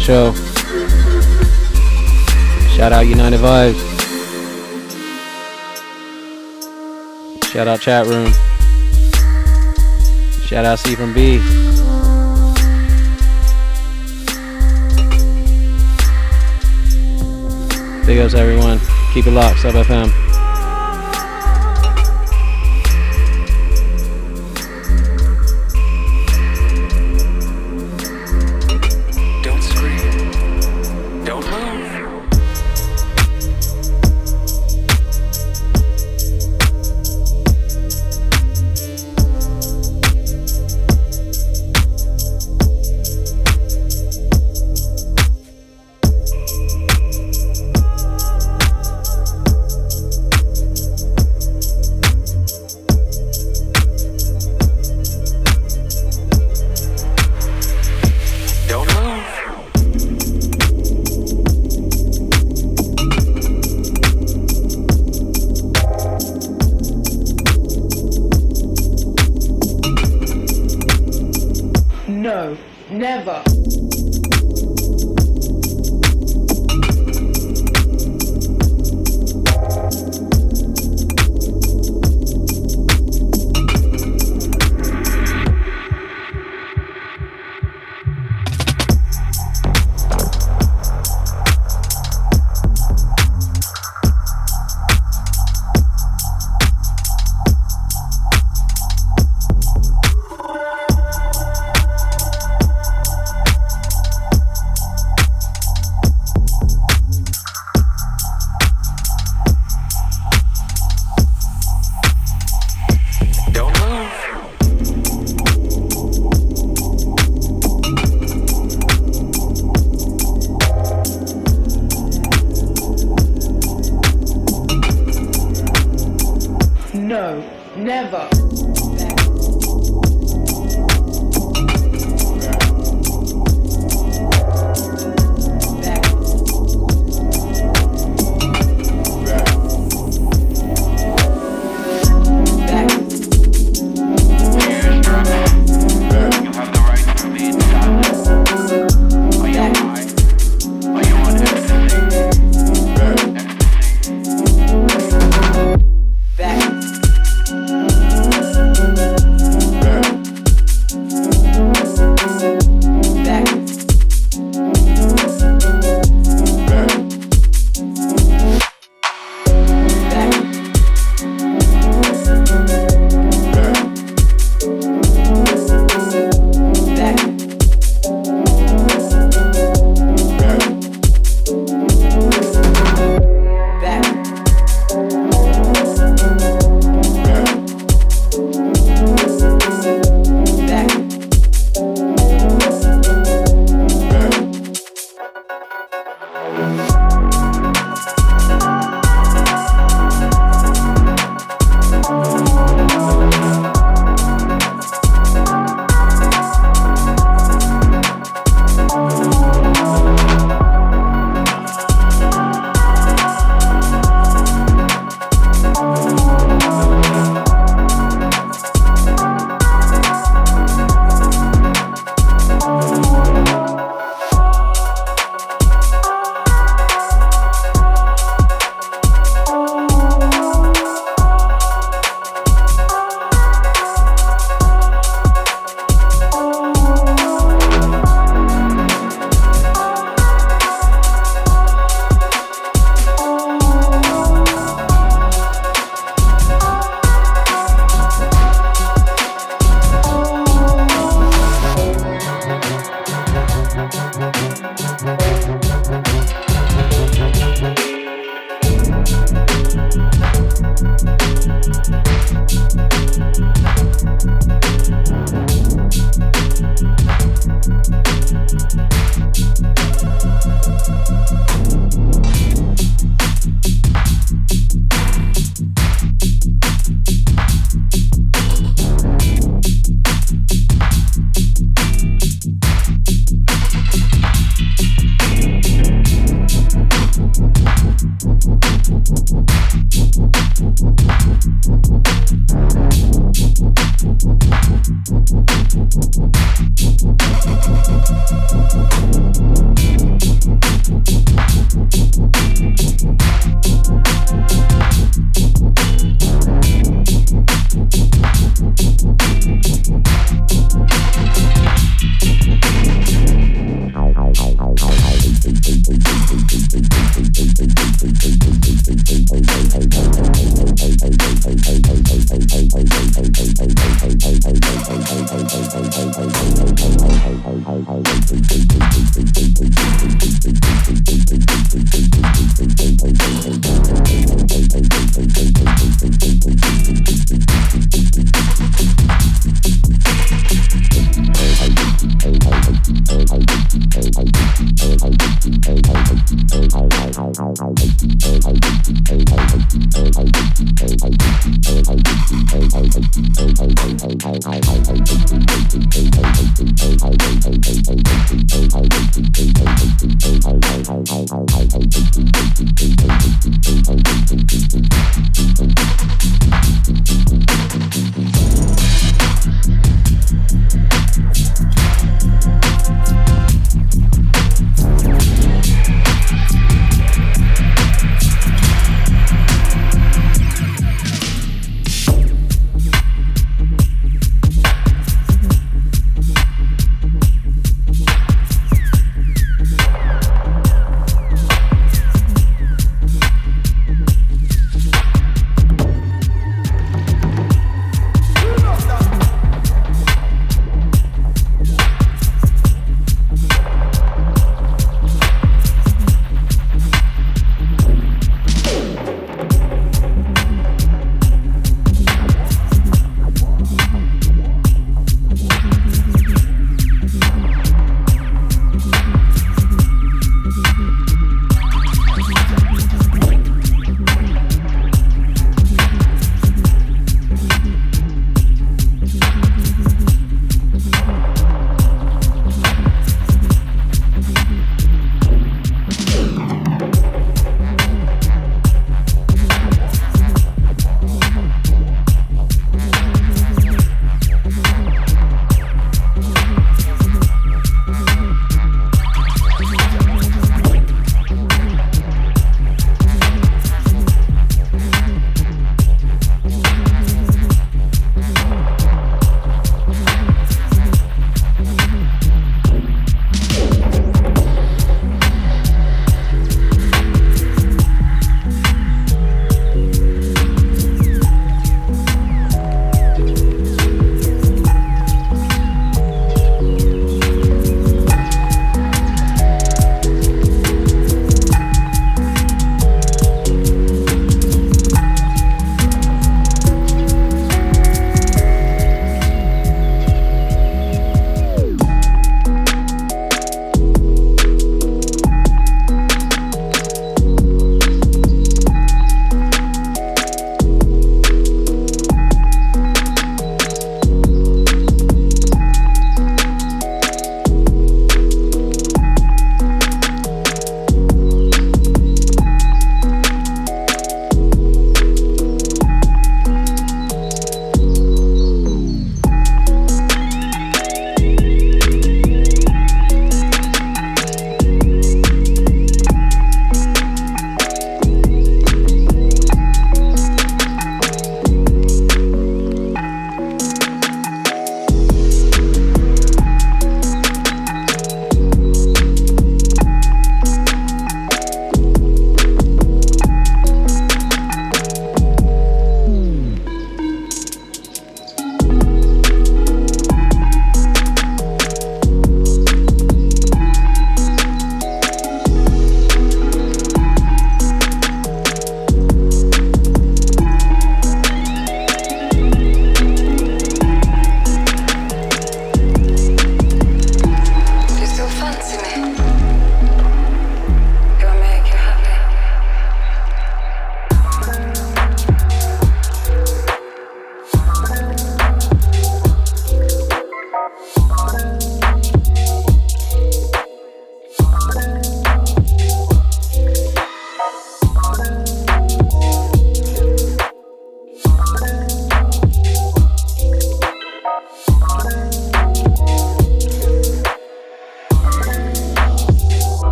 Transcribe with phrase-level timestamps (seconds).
[0.00, 0.32] show.
[2.76, 3.80] Shout out United Vibes.
[7.50, 8.32] Shout out chat room.
[10.46, 11.38] Shout out C from B.
[18.06, 18.80] Big ups everyone.
[19.12, 20.29] Keep it locked, Sub FM.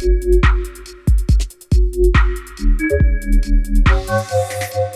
[0.00, 0.24] Thank
[4.74, 4.89] you.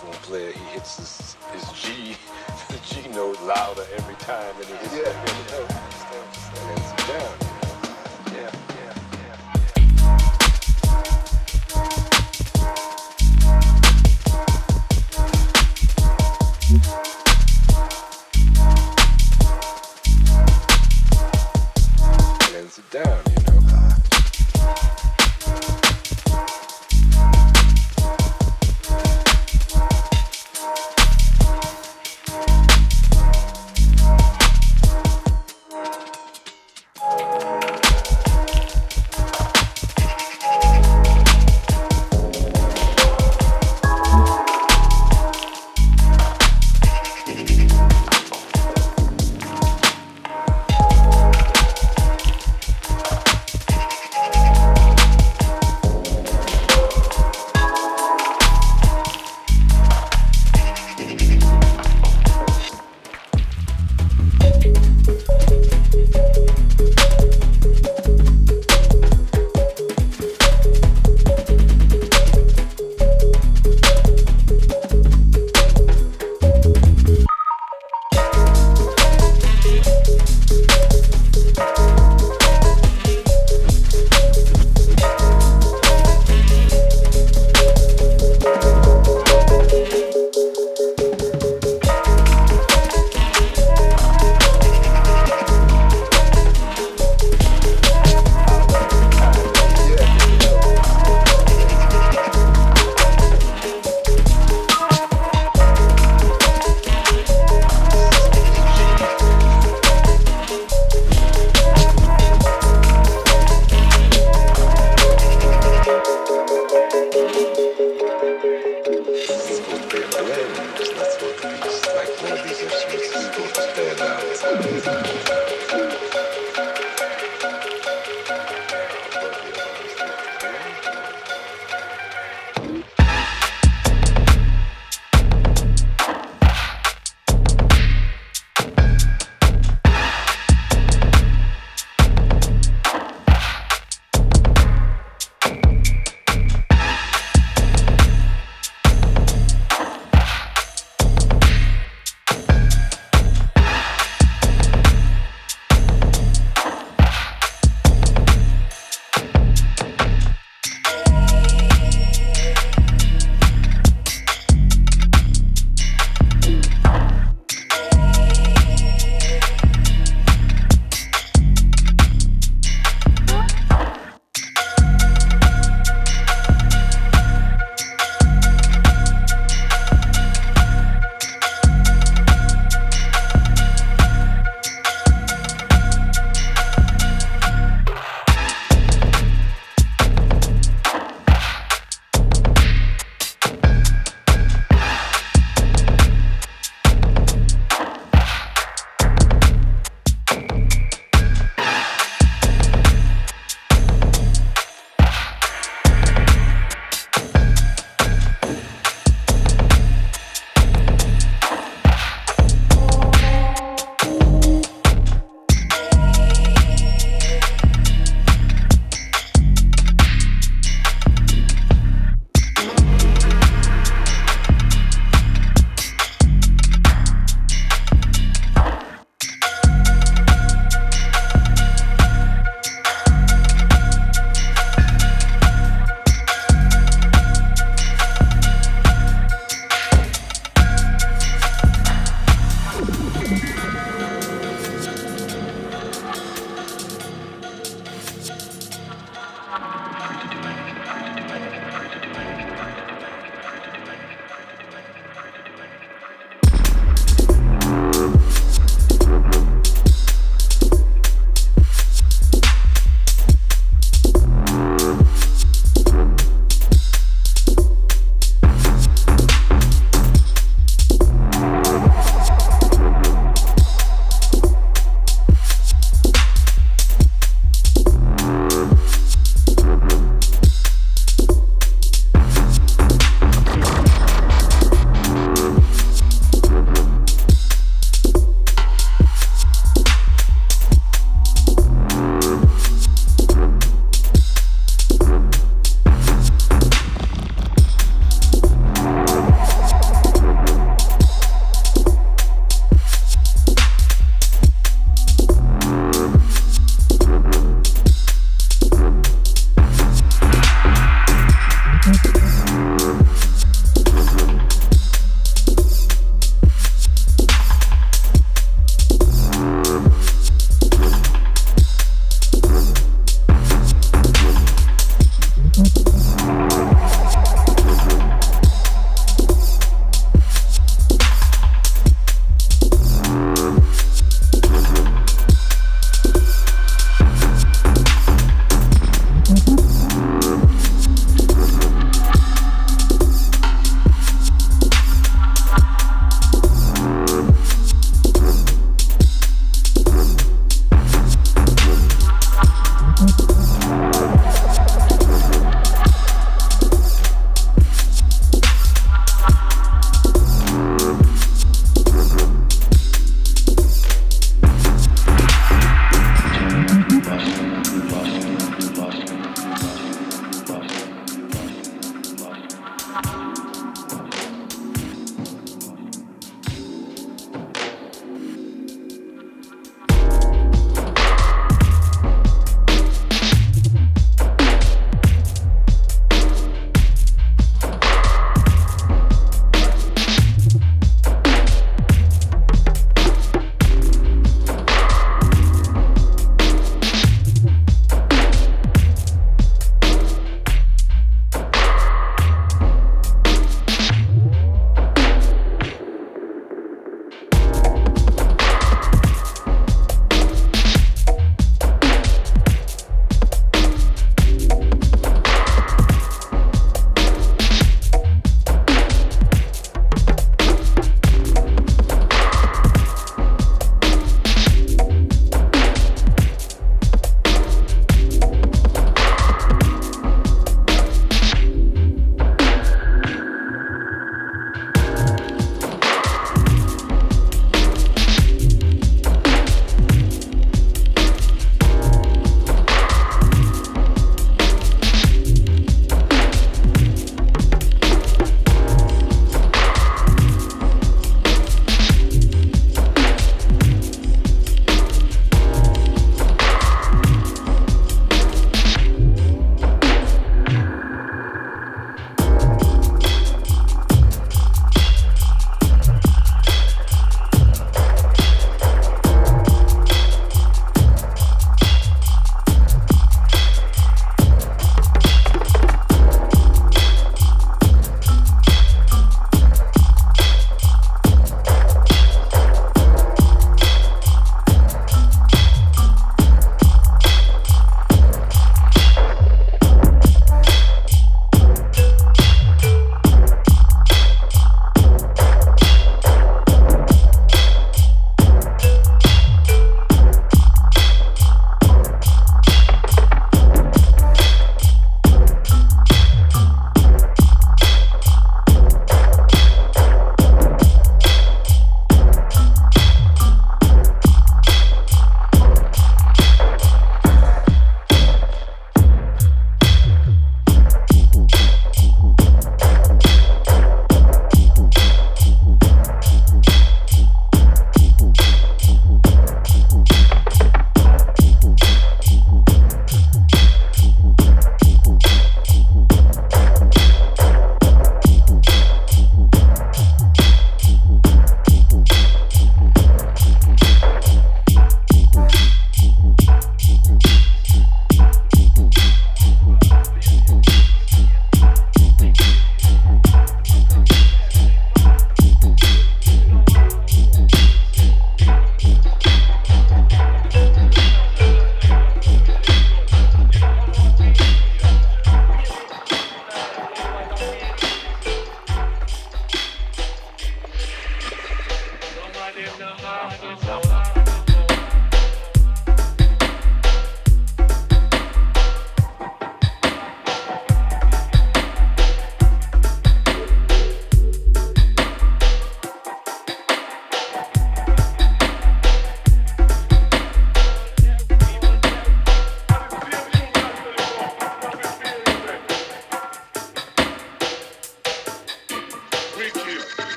[0.00, 0.39] A saxophone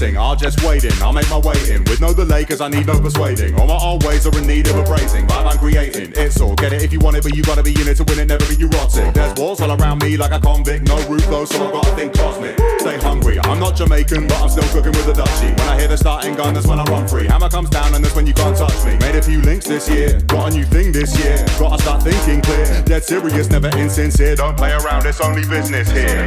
[0.00, 0.92] waiting, I'll just wait in.
[1.02, 3.54] I'll make my way in with no delay, cause I need no persuading.
[3.58, 5.26] All my old ways are in need of appraising.
[5.26, 6.54] Vibe I'm creating, it's all.
[6.54, 8.26] Get it if you want it, but you gotta be in it to win it,
[8.26, 9.12] never be erotic.
[9.14, 12.14] There's walls all around me like a convict, no roof though, so I've gotta think
[12.14, 12.56] cosmic.
[12.80, 15.56] Stay hungry, I'm not Jamaican, but I'm still cooking with a Dutchie.
[15.58, 17.26] When I hear the starting gun, that's when I run free.
[17.26, 18.96] Hammer comes down, and that's when you can't touch me.
[18.98, 21.36] Made a few links this year, got a new thing this year.
[21.58, 22.82] Gotta start thinking clear.
[22.84, 24.36] Dead serious, never insincere.
[24.36, 26.24] Don't play around, it's only business here.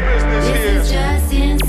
[0.53, 1.62] Is just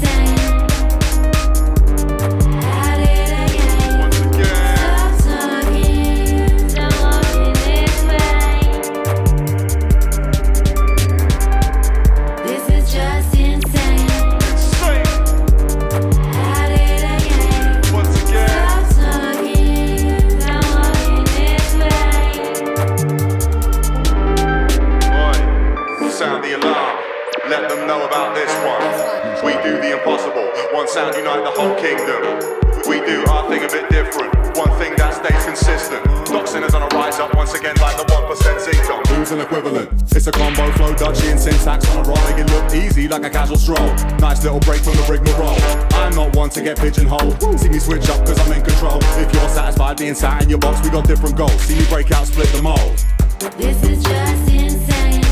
[39.25, 39.91] Who's an equivalent?
[40.15, 42.19] It's a combo flow, Dutchy and syntax on a roll.
[42.29, 43.95] Make it look easy like a casual stroll.
[44.19, 45.57] Nice little break from the rigmarole.
[45.95, 47.41] I'm not one to get pigeonholed.
[47.59, 48.99] See me switch up cause I'm in control.
[49.01, 51.59] If you're satisfied being sat in your box, we got different goals.
[51.63, 53.03] See me break out, split the mold.
[53.57, 55.24] This is just insane.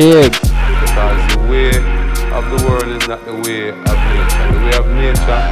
[0.00, 1.76] Because the way
[2.32, 4.48] of the world is not the way of nature.
[4.48, 5.42] The way of nature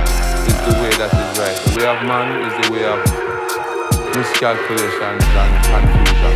[0.49, 1.53] is the way that is right.
[1.69, 2.97] The way of man is the way of
[4.17, 6.33] miscalculations and confusion.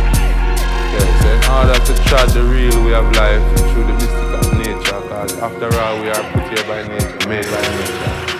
[0.93, 3.41] Yeah, so in order to trod the real way of life
[3.73, 7.27] through the mystic of nature, because after all we are put here by nature.
[7.27, 8.32] Made by nature.